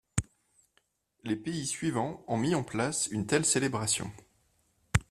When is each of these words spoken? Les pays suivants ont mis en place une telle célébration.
Les 1.23 1.35
pays 1.35 1.67
suivants 1.67 2.23
ont 2.27 2.35
mis 2.37 2.55
en 2.55 2.63
place 2.63 3.05
une 3.11 3.27
telle 3.27 3.45
célébration. 3.45 4.11